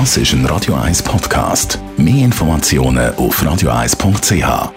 [0.00, 1.78] Das ist ein Radio 1 Podcast.
[1.96, 4.72] Mehr Informationen auf radio1.ch.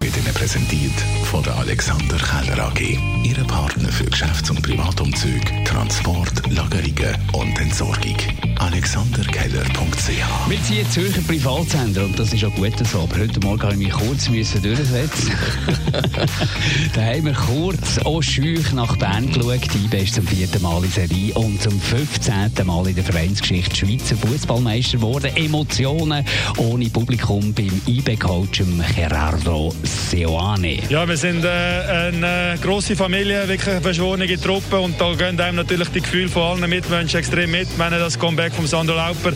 [0.00, 1.00] Wird Ihnen präsentiert
[1.30, 2.98] von der Alexander Keller AG.
[3.22, 6.37] Ihre Partner für Geschäfts- und Privatumzüge, Transport,
[6.98, 8.16] Lagerungen und Entsorgung.
[8.58, 13.02] AlexanderKeller.ch Wir ziehen Zürcher Privatsender und das ist auch gut so.
[13.02, 15.32] Aber heute Morgen habe ich mich kurz müssen durchsetzen.
[16.94, 19.60] da haben wir kurz auch schüch nach Bern geschaut.
[19.74, 22.50] Die ist zum vierten Mal in Serie und zum 15.
[22.64, 25.30] Mal in der Vereinsgeschichte Schweizer Fußballmeister geworden.
[25.36, 26.24] Emotionen
[26.56, 28.62] ohne Publikum beim IB-Coach
[28.96, 30.80] Gerardo Seoane.
[30.88, 35.56] Ja, wir sind äh, eine grosse Familie, wirklich eine verschworene Truppe und da gehen einem
[35.56, 37.68] natürlich die Gefühle von allen Mitmenschen extrem mit.
[37.76, 39.32] Wenn das Comeback von Sandro Lauper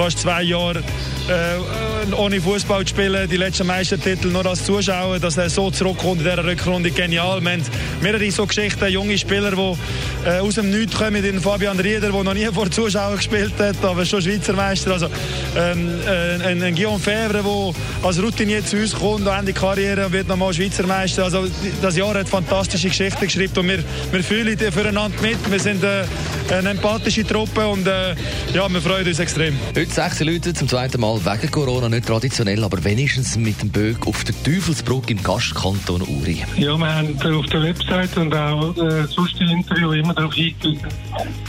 [0.00, 5.36] fast zwei Jahre äh, ohne Fußball zu spielen, die letzten Meistertitel nur als Zuschauer, dass
[5.36, 7.42] er so zurückkommt in dieser Rückrunde, genial.
[7.42, 7.62] Wir haben
[8.00, 12.24] mehrere so Geschichten, junge Spieler, die äh, aus dem Nichts kommen, den Fabian Rieder, der
[12.24, 14.92] noch nie vor Zuschauern gespielt hat, aber schon Schweizer Meister.
[14.92, 15.08] Also,
[15.56, 20.06] ähm, äh, ein, ein Guillaume Fevre, der als Routinier zu uns kommt, am Ende Karriere
[20.06, 21.24] und wird nochmal Schweizer Meister.
[21.24, 21.46] Also,
[21.82, 25.38] das Jahr hat fantastische Geschichten geschrieben und wir, wir fühlen füreinander mit.
[25.50, 26.04] Wir sind äh,
[26.50, 28.14] eine empathische Truppe und äh,
[28.54, 29.56] ja, wir freuen uns extrem.
[29.76, 34.06] Heute 16 Leute zum zweiten Mal wegen Corona, nicht traditionell, aber wenigstens mit dem Böck
[34.06, 36.44] auf der Teufelsbrücke im Gastkanton Uri.
[36.56, 40.86] Ja, wir haben auf der Website und auch äh, sonst im Interview immer darauf hingewiesen,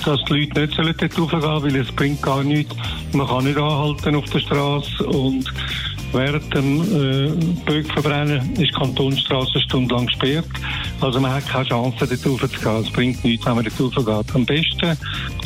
[0.03, 2.75] dass die Leute nicht sollen dort raufgehen weil es bringt gar nichts.
[3.14, 5.53] Man kann nicht anhalten auf der Straße und
[6.14, 7.30] Während dem äh,
[7.66, 10.45] Böckverbrennen ist die Kantonsstraße stundenlang gesperrt.
[11.00, 12.84] Also man hat keine Chance, dort raufzugehen.
[12.84, 14.36] Es bringt nichts, wenn man dort raufgeht.
[14.36, 14.98] Am besten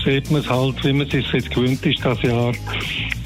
[0.03, 2.53] sieht man es halt, wie man es sich jetzt gewöhnt ist, das Jahr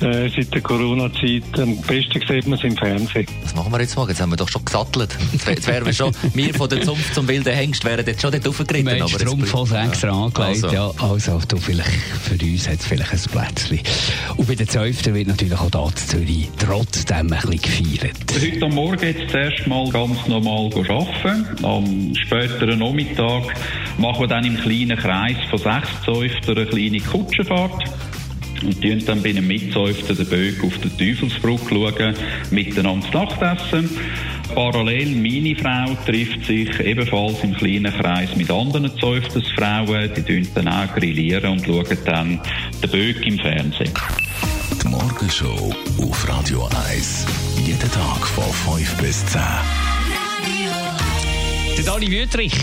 [0.02, 1.60] äh, seit der Corona-Zeit.
[1.60, 3.26] Am besten sieht man es im Fernsehen.
[3.44, 4.08] Was machen wir jetzt mal?
[4.08, 5.17] Jetzt haben wir doch schon gesattelt.
[5.48, 8.48] Jetzt wären wir schon, wir von der Zunft zum wilden Hengst wären jetzt schon dort
[8.48, 8.86] raufgeritten.
[8.86, 10.14] Wir haben Strumpfhose extra ja.
[10.14, 10.64] angelegt.
[10.64, 10.70] Also.
[10.70, 13.80] Ja, also du, vielleicht, für uns hat es vielleicht ein Plätzchen.
[14.38, 18.16] Und bei den Zäuften wird natürlich auch da in Zürich trotzdem ein bisschen gefeiert.
[18.34, 21.45] Heute am Morgen jetzt das erste Mal ganz normal arbeiten.
[21.64, 23.54] Am späteren Nachmittag
[23.98, 27.84] machen wir dann im kleinen Kreis von sechs Zäuftern eine kleine Kutschenfahrt
[28.64, 32.16] und die dann bei einem Mitzäuften den Böck auf der Teufelsbrücke schauen,
[32.52, 33.89] miteinander zu Nachtessen.
[34.54, 40.12] Parallel, meine Frau trifft sich ebenfalls im kleinen Kreis mit anderen Zäuftesfrauen.
[40.16, 40.23] Die
[40.56, 42.42] dann auch grillieren und schauen dann
[42.82, 43.94] den Böck im Fernsehen.
[44.82, 47.26] Die Morgenshow auf Radio 1.
[47.66, 49.42] Jeden Tag von 5 bis 10.
[51.78, 52.54] Der Dani Wüttrich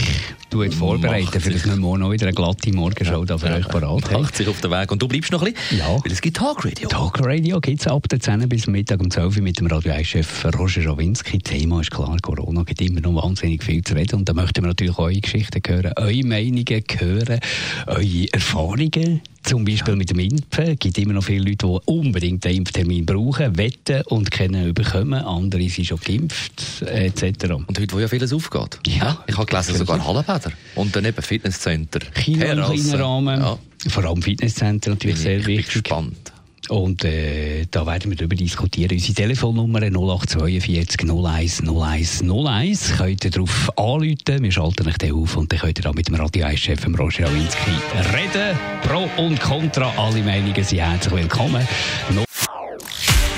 [0.50, 4.10] tut vorbereiten, für das wir morgen noch wieder eine glatte Morgenshow da für euch parat
[4.10, 4.22] haben.
[4.22, 4.90] Macht sich auf den Weg.
[4.92, 5.78] Und du bleibst noch ein bisschen?
[5.78, 5.88] Ja.
[6.02, 6.88] Weil es gibt Talkradio.
[6.88, 10.44] Talkradio gibt es ab der 10 bis Mittag um 12 Uhr mit dem Radio 1-Chef
[10.58, 11.38] Roger Schawinski.
[11.38, 14.20] Thema ist klar, Corona gibt immer noch wahnsinnig viel zu reden.
[14.20, 17.40] Und da möchten wir natürlich eure Geschichten hören, eure Meinungen hören,
[17.86, 19.20] eure Erfahrungen.
[19.46, 20.64] Zum Beispiel mit dem Impfen.
[20.64, 25.14] Es gibt immer noch viele Leute, die unbedingt einen Impftermin brauchen, wetten und kennen bekommen.
[25.14, 27.52] Andere sind schon geimpft, etc.
[27.54, 28.80] Und heute, wo ja vieles aufgeht.
[28.88, 29.22] Ja.
[29.28, 30.50] Ich habe gelesen, sogar Hallenbäder.
[30.74, 32.00] Und dann eben Fitnesscenter.
[32.00, 33.40] Kino im kleinen Rahmen.
[33.40, 33.56] Ja.
[33.86, 35.84] Vor allem Fitnesscenter natürlich Bin sehr ich wichtig.
[35.84, 36.32] gespannt.
[36.68, 38.92] Und äh, da werden wir darüber diskutieren.
[38.92, 42.96] Unsere Telefonnummer 0842 01 01 01.
[42.96, 44.42] Könnt ihr darauf anrufen.
[44.42, 47.26] Wir schalten euch dann auf und dann könnt ihr da mit dem Radio 1-Chef Roger
[47.26, 47.70] Awinski
[48.14, 48.58] reden.
[48.82, 49.92] Pro und Contra.
[49.96, 51.66] Alle Meinungen sind herzlich willkommen.
[52.14, 52.24] No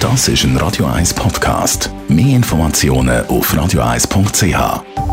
[0.00, 1.90] Das ist ein Radio 1 Podcast.
[2.08, 5.07] Mehr Informationen auf radio1.ch.